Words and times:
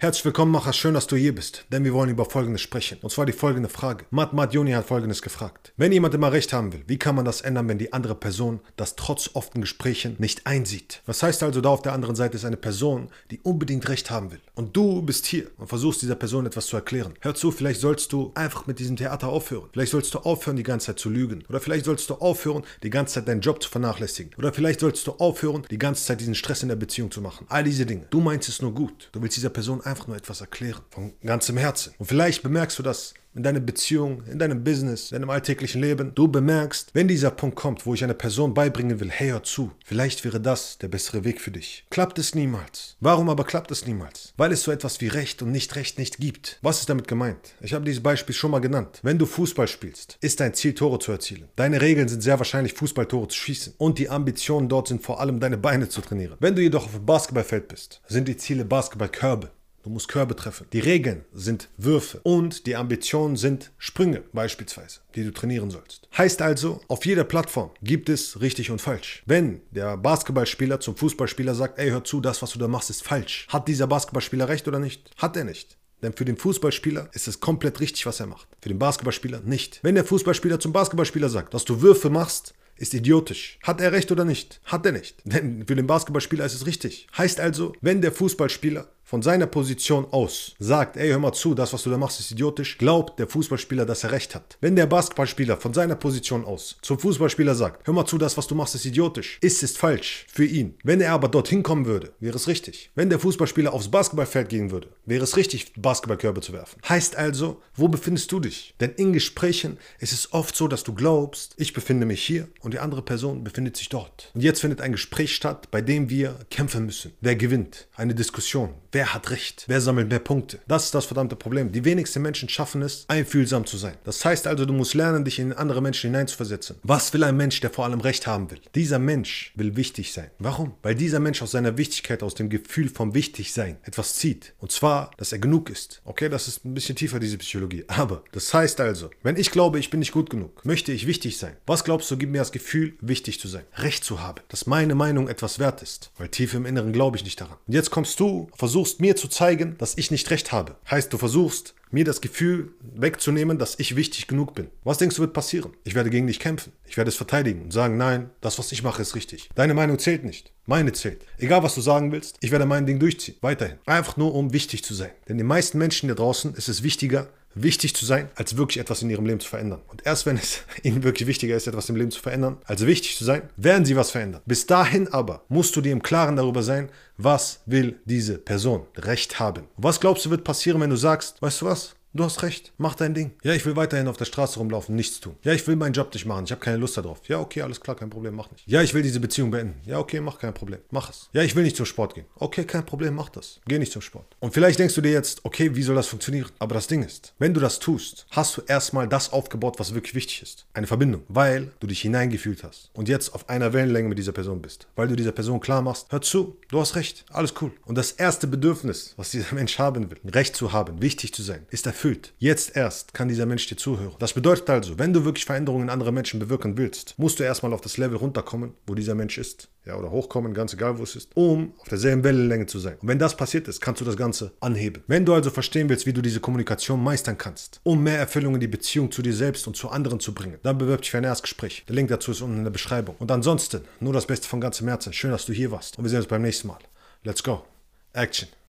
Herzlich 0.00 0.26
willkommen, 0.26 0.52
Macher. 0.52 0.72
Schön, 0.72 0.94
dass 0.94 1.08
du 1.08 1.16
hier 1.16 1.34
bist, 1.34 1.64
denn 1.72 1.82
wir 1.82 1.92
wollen 1.92 2.08
über 2.08 2.24
Folgendes 2.24 2.62
sprechen. 2.62 2.98
Und 3.02 3.10
zwar 3.10 3.26
die 3.26 3.32
folgende 3.32 3.68
Frage. 3.68 4.04
Matt 4.10 4.54
Juni 4.54 4.70
hat 4.70 4.86
Folgendes 4.86 5.22
gefragt. 5.22 5.72
Wenn 5.76 5.90
jemand 5.90 6.14
immer 6.14 6.30
Recht 6.30 6.52
haben 6.52 6.72
will, 6.72 6.84
wie 6.86 7.00
kann 7.00 7.16
man 7.16 7.24
das 7.24 7.40
ändern, 7.40 7.66
wenn 7.66 7.78
die 7.78 7.92
andere 7.92 8.14
Person 8.14 8.60
das 8.76 8.94
trotz 8.94 9.30
offenen 9.34 9.62
Gesprächen 9.62 10.14
nicht 10.20 10.46
einsieht? 10.46 11.02
Was 11.06 11.24
heißt 11.24 11.42
also, 11.42 11.60
da 11.60 11.70
auf 11.70 11.82
der 11.82 11.94
anderen 11.94 12.14
Seite 12.14 12.36
ist 12.36 12.44
eine 12.44 12.56
Person, 12.56 13.08
die 13.32 13.40
unbedingt 13.40 13.88
Recht 13.88 14.08
haben 14.08 14.30
will. 14.30 14.38
Und 14.54 14.76
du 14.76 15.02
bist 15.02 15.26
hier 15.26 15.50
und 15.56 15.66
versuchst 15.66 16.00
dieser 16.00 16.14
Person 16.14 16.46
etwas 16.46 16.66
zu 16.66 16.76
erklären. 16.76 17.14
Hör 17.20 17.34
zu, 17.34 17.50
vielleicht 17.50 17.80
sollst 17.80 18.12
du 18.12 18.30
einfach 18.36 18.68
mit 18.68 18.78
diesem 18.78 18.94
Theater 18.94 19.26
aufhören. 19.26 19.68
Vielleicht 19.72 19.90
sollst 19.90 20.14
du 20.14 20.20
aufhören, 20.20 20.56
die 20.56 20.62
ganze 20.62 20.86
Zeit 20.86 21.00
zu 21.00 21.10
lügen. 21.10 21.42
Oder 21.48 21.58
vielleicht 21.58 21.86
sollst 21.86 22.08
du 22.08 22.14
aufhören, 22.14 22.62
die 22.84 22.90
ganze 22.90 23.14
Zeit 23.14 23.26
deinen 23.26 23.40
Job 23.40 23.60
zu 23.60 23.68
vernachlässigen. 23.68 24.32
Oder 24.38 24.52
vielleicht 24.52 24.78
sollst 24.78 25.04
du 25.08 25.14
aufhören, 25.14 25.66
die 25.72 25.78
ganze 25.78 26.04
Zeit 26.04 26.20
diesen 26.20 26.36
Stress 26.36 26.62
in 26.62 26.68
der 26.68 26.76
Beziehung 26.76 27.10
zu 27.10 27.20
machen. 27.20 27.46
All 27.48 27.64
diese 27.64 27.84
Dinge. 27.84 28.06
Du 28.10 28.20
meinst 28.20 28.48
es 28.48 28.62
nur 28.62 28.72
gut. 28.72 29.08
Du 29.10 29.20
willst 29.20 29.36
dieser 29.36 29.50
Person 29.50 29.82
einfach 29.88 30.06
nur 30.06 30.16
etwas 30.16 30.40
erklären. 30.40 30.82
Von 30.90 31.14
ganzem 31.22 31.56
Herzen. 31.56 31.94
Und 31.98 32.06
vielleicht 32.06 32.42
bemerkst 32.42 32.78
du 32.78 32.82
das 32.82 33.14
in 33.38 33.44
deiner 33.44 33.60
Beziehung, 33.60 34.24
in 34.26 34.38
deinem 34.38 34.64
Business, 34.64 35.12
in 35.12 35.20
deinem 35.20 35.30
alltäglichen 35.30 35.80
Leben. 35.80 36.12
Du 36.14 36.28
bemerkst, 36.28 36.90
wenn 36.92 37.08
dieser 37.08 37.30
Punkt 37.30 37.56
kommt, 37.56 37.86
wo 37.86 37.94
ich 37.94 38.02
einer 38.02 38.14
Person 38.14 38.52
beibringen 38.52 38.98
will, 39.00 39.10
hey, 39.10 39.30
hör 39.30 39.42
zu, 39.44 39.70
vielleicht 39.84 40.24
wäre 40.24 40.40
das 40.40 40.78
der 40.78 40.88
bessere 40.88 41.24
Weg 41.24 41.40
für 41.40 41.52
dich. 41.52 41.86
Klappt 41.90 42.18
es 42.18 42.34
niemals. 42.34 42.96
Warum 43.00 43.28
aber 43.28 43.44
klappt 43.44 43.70
es 43.70 43.86
niemals? 43.86 44.32
Weil 44.36 44.52
es 44.52 44.62
so 44.62 44.72
etwas 44.72 45.00
wie 45.00 45.08
Recht 45.08 45.40
und 45.40 45.52
Nicht-Recht 45.52 45.98
nicht 45.98 46.18
gibt. 46.18 46.58
Was 46.62 46.80
ist 46.80 46.90
damit 46.90 47.06
gemeint? 47.06 47.54
Ich 47.60 47.74
habe 47.74 47.84
dieses 47.84 48.02
Beispiel 48.02 48.34
schon 48.34 48.50
mal 48.50 48.60
genannt. 48.60 48.98
Wenn 49.02 49.18
du 49.18 49.26
Fußball 49.26 49.68
spielst, 49.68 50.18
ist 50.20 50.40
dein 50.40 50.54
Ziel, 50.54 50.74
Tore 50.74 50.98
zu 50.98 51.12
erzielen. 51.12 51.48
Deine 51.54 51.80
Regeln 51.80 52.08
sind 52.08 52.22
sehr 52.22 52.38
wahrscheinlich, 52.38 52.74
Fußballtore 52.74 53.28
zu 53.28 53.36
schießen. 53.38 53.74
Und 53.78 53.98
die 53.98 54.10
Ambitionen 54.10 54.68
dort 54.68 54.88
sind 54.88 55.02
vor 55.02 55.20
allem, 55.20 55.38
deine 55.38 55.58
Beine 55.58 55.88
zu 55.88 56.00
trainieren. 56.00 56.36
Wenn 56.40 56.56
du 56.56 56.62
jedoch 56.62 56.86
auf 56.86 56.92
dem 56.92 57.06
Basketballfeld 57.06 57.68
bist, 57.68 58.00
sind 58.08 58.26
die 58.26 58.36
Ziele 58.36 58.64
Basketballkörbe. 58.64 59.50
Du 59.82 59.90
musst 59.90 60.08
Körbe 60.08 60.34
treffen. 60.34 60.66
Die 60.72 60.80
Regeln 60.80 61.24
sind 61.32 61.68
Würfe 61.76 62.20
und 62.22 62.66
die 62.66 62.76
Ambitionen 62.76 63.36
sind 63.36 63.70
Sprünge 63.78 64.24
beispielsweise, 64.32 65.00
die 65.14 65.24
du 65.24 65.32
trainieren 65.32 65.70
sollst. 65.70 66.08
Heißt 66.16 66.42
also, 66.42 66.80
auf 66.88 67.06
jeder 67.06 67.24
Plattform 67.24 67.70
gibt 67.82 68.08
es 68.08 68.40
richtig 68.40 68.70
und 68.70 68.80
falsch. 68.80 69.22
Wenn 69.26 69.60
der 69.70 69.96
Basketballspieler 69.96 70.80
zum 70.80 70.96
Fußballspieler 70.96 71.54
sagt, 71.54 71.78
ey, 71.78 71.90
hör 71.90 72.04
zu, 72.04 72.20
das, 72.20 72.42
was 72.42 72.52
du 72.52 72.58
da 72.58 72.68
machst, 72.68 72.90
ist 72.90 73.04
falsch. 73.04 73.46
Hat 73.48 73.68
dieser 73.68 73.86
Basketballspieler 73.86 74.48
recht 74.48 74.66
oder 74.66 74.78
nicht? 74.78 75.10
Hat 75.16 75.36
er 75.36 75.44
nicht. 75.44 75.76
Denn 76.02 76.12
für 76.12 76.24
den 76.24 76.36
Fußballspieler 76.36 77.10
ist 77.12 77.28
es 77.28 77.40
komplett 77.40 77.80
richtig, 77.80 78.06
was 78.06 78.20
er 78.20 78.26
macht. 78.26 78.48
Für 78.60 78.68
den 78.68 78.78
Basketballspieler 78.78 79.40
nicht. 79.40 79.80
Wenn 79.82 79.94
der 79.94 80.04
Fußballspieler 80.04 80.60
zum 80.60 80.72
Basketballspieler 80.72 81.28
sagt, 81.28 81.54
dass 81.54 81.64
du 81.64 81.82
Würfe 81.82 82.10
machst, 82.10 82.54
ist 82.76 82.94
idiotisch. 82.94 83.58
Hat 83.62 83.80
er 83.80 83.92
recht 83.92 84.12
oder 84.12 84.24
nicht? 84.24 84.60
Hat 84.64 84.86
er 84.86 84.92
nicht. 84.92 85.16
Denn 85.24 85.66
für 85.66 85.74
den 85.74 85.86
Basketballspieler 85.86 86.44
ist 86.44 86.54
es 86.54 86.66
richtig. 86.66 87.08
Heißt 87.16 87.40
also, 87.40 87.72
wenn 87.80 88.00
der 88.00 88.12
Fußballspieler 88.12 88.88
von 89.08 89.22
seiner 89.22 89.46
Position 89.46 90.06
aus 90.10 90.54
sagt, 90.58 90.98
ey, 90.98 91.08
hör 91.08 91.18
mal 91.18 91.32
zu, 91.32 91.54
das, 91.54 91.72
was 91.72 91.82
du 91.82 91.88
da 91.88 91.96
machst, 91.96 92.20
ist 92.20 92.30
idiotisch, 92.30 92.76
glaubt 92.76 93.18
der 93.18 93.26
Fußballspieler, 93.26 93.86
dass 93.86 94.04
er 94.04 94.12
recht 94.12 94.34
hat. 94.34 94.58
Wenn 94.60 94.76
der 94.76 94.84
Basketballspieler 94.84 95.56
von 95.56 95.72
seiner 95.72 95.94
Position 95.94 96.44
aus 96.44 96.76
zum 96.82 96.98
Fußballspieler 96.98 97.54
sagt, 97.54 97.86
hör 97.86 97.94
mal 97.94 98.04
zu, 98.04 98.18
das, 98.18 98.36
was 98.36 98.46
du 98.46 98.54
machst, 98.54 98.74
ist 98.74 98.84
idiotisch, 98.84 99.38
ist 99.40 99.62
es 99.62 99.78
falsch 99.78 100.26
für 100.30 100.44
ihn. 100.44 100.74
Wenn 100.84 101.00
er 101.00 101.12
aber 101.12 101.28
dorthin 101.28 101.62
kommen 101.62 101.86
würde, 101.86 102.12
wäre 102.20 102.36
es 102.36 102.48
richtig. 102.48 102.90
Wenn 102.96 103.08
der 103.08 103.18
Fußballspieler 103.18 103.72
aufs 103.72 103.90
Basketballfeld 103.90 104.50
gehen 104.50 104.70
würde, 104.70 104.88
wäre 105.06 105.24
es 105.24 105.38
richtig, 105.38 105.72
Basketballkörbe 105.78 106.42
zu 106.42 106.52
werfen. 106.52 106.78
Heißt 106.86 107.16
also, 107.16 107.62
wo 107.74 107.88
befindest 107.88 108.30
du 108.30 108.40
dich? 108.40 108.74
Denn 108.78 108.90
in 108.90 109.14
Gesprächen 109.14 109.78
ist 110.00 110.12
es 110.12 110.34
oft 110.34 110.54
so, 110.54 110.68
dass 110.68 110.84
du 110.84 110.92
glaubst, 110.92 111.54
ich 111.56 111.72
befinde 111.72 112.04
mich 112.04 112.22
hier 112.22 112.48
und 112.60 112.74
die 112.74 112.78
andere 112.78 113.00
Person 113.00 113.42
befindet 113.42 113.78
sich 113.78 113.88
dort. 113.88 114.30
Und 114.34 114.42
jetzt 114.42 114.60
findet 114.60 114.82
ein 114.82 114.92
Gespräch 114.92 115.34
statt, 115.34 115.70
bei 115.70 115.80
dem 115.80 116.10
wir 116.10 116.36
kämpfen 116.50 116.84
müssen. 116.84 117.12
Wer 117.22 117.36
gewinnt? 117.36 117.88
Eine 117.96 118.14
Diskussion. 118.14 118.74
Wer 118.97 118.97
Wer 118.98 119.14
hat 119.14 119.30
recht? 119.30 119.62
Wer 119.68 119.80
sammelt 119.80 120.08
mehr 120.08 120.18
Punkte? 120.18 120.58
Das 120.66 120.86
ist 120.86 120.94
das 120.96 121.04
verdammte 121.04 121.36
Problem. 121.36 121.70
Die 121.70 121.84
wenigsten 121.84 122.20
Menschen 122.20 122.48
schaffen 122.48 122.82
es, 122.82 123.04
einfühlsam 123.06 123.64
zu 123.64 123.76
sein. 123.76 123.94
Das 124.02 124.24
heißt 124.24 124.48
also, 124.48 124.66
du 124.66 124.72
musst 124.72 124.94
lernen, 124.94 125.24
dich 125.24 125.38
in 125.38 125.52
andere 125.52 125.80
Menschen 125.80 126.10
hineinzuversetzen. 126.10 126.78
Was 126.82 127.12
will 127.12 127.22
ein 127.22 127.36
Mensch, 127.36 127.60
der 127.60 127.70
vor 127.70 127.84
allem 127.84 128.00
Recht 128.00 128.26
haben 128.26 128.50
will? 128.50 128.60
Dieser 128.74 128.98
Mensch 128.98 129.52
will 129.54 129.76
wichtig 129.76 130.12
sein. 130.12 130.32
Warum? 130.40 130.74
Weil 130.82 130.96
dieser 130.96 131.20
Mensch 131.20 131.40
aus 131.42 131.52
seiner 131.52 131.78
Wichtigkeit, 131.78 132.24
aus 132.24 132.34
dem 132.34 132.48
Gefühl 132.48 132.88
vom 132.88 133.14
Wichtigsein 133.14 133.76
etwas 133.84 134.16
zieht. 134.16 134.54
Und 134.58 134.72
zwar, 134.72 135.12
dass 135.16 135.30
er 135.30 135.38
genug 135.38 135.70
ist. 135.70 136.02
Okay, 136.04 136.28
das 136.28 136.48
ist 136.48 136.64
ein 136.64 136.74
bisschen 136.74 136.96
tiefer, 136.96 137.20
diese 137.20 137.38
Psychologie. 137.38 137.84
Aber 137.86 138.24
das 138.32 138.52
heißt 138.52 138.80
also, 138.80 139.10
wenn 139.22 139.36
ich 139.36 139.52
glaube, 139.52 139.78
ich 139.78 139.90
bin 139.90 140.00
nicht 140.00 140.10
gut 140.10 140.28
genug, 140.28 140.64
möchte 140.64 140.90
ich 140.90 141.06
wichtig 141.06 141.38
sein. 141.38 141.56
Was 141.68 141.84
glaubst 141.84 142.10
du, 142.10 142.16
gibt 142.16 142.32
mir 142.32 142.38
das 142.38 142.50
Gefühl, 142.50 142.98
wichtig 143.00 143.38
zu 143.38 143.46
sein? 143.46 143.62
Recht 143.76 144.02
zu 144.02 144.20
haben. 144.20 144.42
Dass 144.48 144.66
meine 144.66 144.96
Meinung 144.96 145.28
etwas 145.28 145.60
wert 145.60 145.82
ist. 145.82 146.10
Weil 146.18 146.30
tief 146.30 146.52
im 146.54 146.66
Inneren 146.66 146.92
glaube 146.92 147.16
ich 147.16 147.22
nicht 147.22 147.40
daran. 147.40 147.58
Und 147.64 147.74
jetzt 147.74 147.92
kommst 147.92 148.18
du, 148.18 148.48
versuchst 148.56 148.87
versuchst 148.88 149.00
mir 149.02 149.16
zu 149.16 149.28
zeigen, 149.28 149.76
dass 149.76 149.98
ich 149.98 150.10
nicht 150.10 150.30
recht 150.30 150.50
habe. 150.50 150.76
Heißt, 150.90 151.12
du 151.12 151.18
versuchst 151.18 151.74
mir 151.90 152.04
das 152.04 152.22
Gefühl 152.22 152.72
wegzunehmen, 152.94 153.58
dass 153.58 153.78
ich 153.78 153.96
wichtig 153.96 154.28
genug 154.28 154.54
bin. 154.54 154.68
Was 154.82 154.96
denkst 154.96 155.16
du 155.16 155.20
wird 155.20 155.34
passieren? 155.34 155.72
Ich 155.84 155.94
werde 155.94 156.08
gegen 156.08 156.26
dich 156.26 156.40
kämpfen. 156.40 156.72
Ich 156.86 156.96
werde 156.96 157.10
es 157.10 157.16
verteidigen 157.16 157.62
und 157.62 157.72
sagen, 157.72 157.98
nein, 157.98 158.30
das, 158.40 158.58
was 158.58 158.72
ich 158.72 158.82
mache, 158.82 159.02
ist 159.02 159.14
richtig. 159.14 159.50
Deine 159.54 159.74
Meinung 159.74 159.98
zählt 159.98 160.24
nicht. 160.24 160.52
Meine 160.64 160.92
zählt. 160.92 161.22
Egal, 161.36 161.62
was 161.62 161.74
du 161.74 161.82
sagen 161.82 162.12
willst, 162.12 162.38
ich 162.40 162.50
werde 162.50 162.64
mein 162.64 162.86
Ding 162.86 162.98
durchziehen. 162.98 163.36
Weiterhin. 163.42 163.76
Einfach 163.84 164.16
nur, 164.16 164.34
um 164.34 164.54
wichtig 164.54 164.84
zu 164.84 164.94
sein. 164.94 165.10
Denn 165.28 165.36
den 165.36 165.46
meisten 165.46 165.76
Menschen 165.76 166.08
da 166.08 166.14
draußen 166.14 166.54
ist 166.54 166.68
es 166.68 166.82
wichtiger, 166.82 167.28
wichtig 167.62 167.94
zu 167.94 168.04
sein, 168.04 168.28
als 168.34 168.56
wirklich 168.56 168.78
etwas 168.78 169.02
in 169.02 169.10
ihrem 169.10 169.26
Leben 169.26 169.40
zu 169.40 169.48
verändern. 169.48 169.80
Und 169.88 170.04
erst 170.06 170.26
wenn 170.26 170.36
es 170.36 170.60
ihnen 170.82 171.02
wirklich 171.02 171.26
wichtiger 171.26 171.56
ist, 171.56 171.66
etwas 171.66 171.88
im 171.88 171.96
Leben 171.96 172.10
zu 172.10 172.20
verändern, 172.20 172.58
als 172.64 172.86
wichtig 172.86 173.16
zu 173.16 173.24
sein, 173.24 173.42
werden 173.56 173.84
sie 173.84 173.96
was 173.96 174.10
verändern. 174.10 174.42
Bis 174.46 174.66
dahin 174.66 175.08
aber 175.08 175.42
musst 175.48 175.76
du 175.76 175.80
dir 175.80 175.92
im 175.92 176.02
Klaren 176.02 176.36
darüber 176.36 176.62
sein, 176.62 176.88
was 177.16 177.60
will 177.66 177.98
diese 178.04 178.38
Person 178.38 178.86
Recht 178.96 179.40
haben. 179.40 179.62
Und 179.76 179.84
was 179.84 180.00
glaubst 180.00 180.24
du 180.24 180.30
wird 180.30 180.44
passieren, 180.44 180.80
wenn 180.80 180.90
du 180.90 180.96
sagst, 180.96 181.40
weißt 181.42 181.60
du 181.62 181.66
was? 181.66 181.94
Du 182.14 182.24
hast 182.24 182.42
recht, 182.42 182.72
mach 182.78 182.94
dein 182.94 183.12
Ding. 183.12 183.32
Ja, 183.42 183.52
ich 183.52 183.66
will 183.66 183.76
weiterhin 183.76 184.08
auf 184.08 184.16
der 184.16 184.24
Straße 184.24 184.58
rumlaufen, 184.58 184.96
nichts 184.96 185.20
tun. 185.20 185.36
Ja, 185.42 185.52
ich 185.52 185.66
will 185.66 185.76
meinen 185.76 185.92
Job 185.92 186.12
nicht 186.14 186.24
machen, 186.24 186.44
ich 186.46 186.50
habe 186.50 186.60
keine 186.60 186.78
Lust 186.78 186.96
darauf. 186.96 187.20
Ja, 187.28 187.38
okay, 187.38 187.60
alles 187.60 187.82
klar, 187.82 187.96
kein 187.96 188.08
Problem, 188.08 188.34
mach 188.34 188.50
nicht. 188.50 188.66
Ja, 188.66 188.80
ich 188.80 188.94
will 188.94 189.02
diese 189.02 189.20
Beziehung 189.20 189.50
beenden. 189.50 189.78
Ja, 189.84 189.98
okay, 189.98 190.18
mach 190.18 190.38
kein 190.38 190.54
Problem, 190.54 190.80
mach 190.90 191.10
es. 191.10 191.28
Ja, 191.34 191.42
ich 191.42 191.54
will 191.54 191.64
nicht 191.64 191.76
zum 191.76 191.84
Sport 191.84 192.14
gehen. 192.14 192.24
Okay, 192.36 192.64
kein 192.64 192.86
Problem, 192.86 193.14
mach 193.14 193.28
das. 193.28 193.60
Geh 193.66 193.78
nicht 193.78 193.92
zum 193.92 194.00
Sport. 194.00 194.36
Und 194.40 194.54
vielleicht 194.54 194.78
denkst 194.78 194.94
du 194.94 195.02
dir 195.02 195.12
jetzt, 195.12 195.44
okay, 195.44 195.76
wie 195.76 195.82
soll 195.82 195.96
das 195.96 196.06
funktionieren? 196.06 196.48
Aber 196.58 196.74
das 196.74 196.86
Ding 196.86 197.02
ist, 197.02 197.34
wenn 197.38 197.52
du 197.52 197.60
das 197.60 197.78
tust, 197.78 198.26
hast 198.30 198.56
du 198.56 198.62
erstmal 198.66 199.06
das 199.06 199.30
aufgebaut, 199.30 199.78
was 199.78 199.92
wirklich 199.92 200.14
wichtig 200.14 200.40
ist. 200.40 200.64
Eine 200.72 200.86
Verbindung, 200.86 201.24
weil 201.28 201.72
du 201.78 201.86
dich 201.86 202.00
hineingefühlt 202.00 202.64
hast 202.64 202.88
und 202.94 203.10
jetzt 203.10 203.34
auf 203.34 203.50
einer 203.50 203.74
Wellenlänge 203.74 204.08
mit 204.08 204.16
dieser 204.18 204.32
Person 204.32 204.62
bist. 204.62 204.88
Weil 204.96 205.08
du 205.08 205.14
dieser 205.14 205.32
Person 205.32 205.60
klar 205.60 205.82
machst, 205.82 206.06
hör 206.08 206.22
zu, 206.22 206.56
du 206.68 206.80
hast 206.80 206.96
recht, 206.96 207.26
alles 207.28 207.52
cool. 207.60 207.72
Und 207.84 207.98
das 207.98 208.12
erste 208.12 208.46
Bedürfnis, 208.46 209.12
was 209.18 209.30
dieser 209.30 209.54
Mensch 209.54 209.78
haben 209.78 210.10
will, 210.10 210.18
Recht 210.24 210.56
zu 210.56 210.72
haben, 210.72 211.02
wichtig 211.02 211.34
zu 211.34 211.42
sein, 211.42 211.66
ist 211.70 211.84
erfüllt. 211.98 212.32
Jetzt 212.38 212.76
erst 212.76 213.12
kann 213.12 213.26
dieser 213.26 213.44
Mensch 213.44 213.66
dir 213.66 213.76
zuhören. 213.76 214.14
Das 214.20 214.32
bedeutet 214.32 214.70
also, 214.70 215.00
wenn 215.00 215.12
du 215.12 215.24
wirklich 215.24 215.44
Veränderungen 215.44 215.84
in 215.84 215.90
anderen 215.90 216.14
Menschen 216.14 216.38
bewirken 216.38 216.78
willst, 216.78 217.14
musst 217.18 217.40
du 217.40 217.42
erstmal 217.42 217.72
auf 217.72 217.80
das 217.80 217.96
Level 217.96 218.16
runterkommen, 218.16 218.74
wo 218.86 218.94
dieser 218.94 219.16
Mensch 219.16 219.36
ist. 219.36 219.68
Ja, 219.84 219.96
oder 219.96 220.12
hochkommen, 220.12 220.54
ganz 220.54 220.74
egal 220.74 220.98
wo 220.98 221.02
es 221.02 221.16
ist, 221.16 221.30
um 221.34 221.72
auf 221.78 221.88
derselben 221.88 222.22
Wellenlänge 222.22 222.66
zu 222.66 222.78
sein. 222.78 222.98
Und 223.00 223.08
wenn 223.08 223.18
das 223.18 223.36
passiert 223.36 223.66
ist, 223.66 223.80
kannst 223.80 224.00
du 224.00 224.04
das 224.04 224.16
Ganze 224.16 224.52
anheben. 224.60 225.02
Wenn 225.08 225.24
du 225.24 225.34
also 225.34 225.50
verstehen 225.50 225.88
willst, 225.88 226.06
wie 226.06 226.12
du 226.12 226.22
diese 226.22 226.38
Kommunikation 226.38 227.02
meistern 227.02 227.36
kannst, 227.36 227.80
um 227.82 228.00
mehr 228.02 228.18
Erfüllung 228.18 228.54
in 228.54 228.60
die 228.60 228.68
Beziehung 228.68 229.10
zu 229.10 229.22
dir 229.22 229.34
selbst 229.34 229.66
und 229.66 229.76
zu 229.76 229.88
anderen 229.88 230.20
zu 230.20 230.34
bringen, 230.34 230.58
dann 230.62 230.78
bewirb 230.78 231.02
dich 231.02 231.10
für 231.10 231.18
ein 231.18 231.24
Erstgespräch. 231.24 231.84
Der 231.88 231.96
Link 231.96 232.10
dazu 232.10 232.30
ist 232.30 232.42
unten 232.42 232.58
in 232.58 232.64
der 232.64 232.70
Beschreibung. 232.70 233.16
Und 233.18 233.32
ansonsten, 233.32 233.80
nur 233.98 234.12
das 234.12 234.26
Beste 234.26 234.46
von 234.46 234.60
ganzem 234.60 234.86
Herzen. 234.86 235.12
Schön, 235.12 235.32
dass 235.32 235.46
du 235.46 235.52
hier 235.52 235.72
warst. 235.72 235.98
Und 235.98 236.04
wir 236.04 236.10
sehen 236.10 236.20
uns 236.20 236.28
beim 236.28 236.42
nächsten 236.42 236.68
Mal. 236.68 236.78
Let's 237.24 237.42
go. 237.42 237.64
Action. 238.12 238.48